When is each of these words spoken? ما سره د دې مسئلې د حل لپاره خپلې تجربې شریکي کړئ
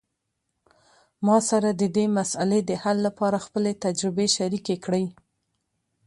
ما 1.25 1.37
سره 1.49 1.69
د 1.81 1.83
دې 1.95 2.05
مسئلې 2.17 2.59
د 2.65 2.71
حل 2.83 2.97
لپاره 3.07 3.37
خپلې 3.45 3.71
تجربې 3.85 4.27
شریکي 4.35 4.75
کړئ 4.85 5.05